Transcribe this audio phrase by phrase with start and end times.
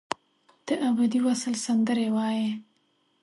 [0.67, 2.51] دابدي وصل سندرې وایې